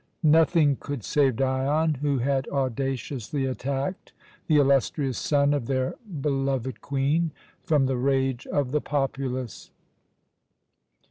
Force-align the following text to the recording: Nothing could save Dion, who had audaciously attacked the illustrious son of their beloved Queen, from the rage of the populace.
Nothing 0.23 0.77
could 0.77 1.03
save 1.03 1.35
Dion, 1.35 1.93
who 2.01 2.17
had 2.17 2.47
audaciously 2.49 3.45
attacked 3.45 4.13
the 4.47 4.55
illustrious 4.55 5.19
son 5.19 5.53
of 5.53 5.67
their 5.67 5.93
beloved 6.21 6.81
Queen, 6.81 7.29
from 7.61 7.85
the 7.85 7.97
rage 7.97 8.47
of 8.47 8.71
the 8.71 8.81
populace. 8.81 9.69